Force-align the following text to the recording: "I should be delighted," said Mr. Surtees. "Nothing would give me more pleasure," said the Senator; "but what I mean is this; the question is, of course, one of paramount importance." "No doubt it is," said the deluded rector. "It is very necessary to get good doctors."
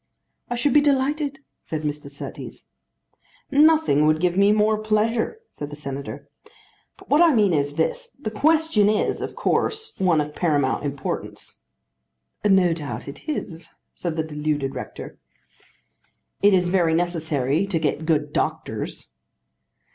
"I 0.49 0.55
should 0.55 0.73
be 0.73 0.81
delighted," 0.81 1.41
said 1.61 1.83
Mr. 1.83 2.09
Surtees. 2.09 2.69
"Nothing 3.51 4.07
would 4.07 4.19
give 4.19 4.35
me 4.35 4.51
more 4.51 4.79
pleasure," 4.79 5.41
said 5.51 5.69
the 5.69 5.75
Senator; 5.75 6.27
"but 6.97 7.07
what 7.11 7.21
I 7.21 7.35
mean 7.35 7.53
is 7.53 7.75
this; 7.75 8.09
the 8.19 8.31
question 8.31 8.89
is, 8.89 9.21
of 9.21 9.35
course, 9.35 9.93
one 9.99 10.19
of 10.19 10.33
paramount 10.33 10.83
importance." 10.85 11.57
"No 12.43 12.73
doubt 12.73 13.07
it 13.07 13.29
is," 13.29 13.69
said 13.93 14.15
the 14.15 14.23
deluded 14.23 14.73
rector. 14.73 15.19
"It 16.41 16.55
is 16.55 16.69
very 16.69 16.95
necessary 16.95 17.67
to 17.67 17.77
get 17.77 18.07
good 18.07 18.33
doctors." 18.33 19.11